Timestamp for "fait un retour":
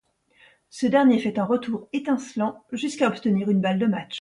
1.19-1.87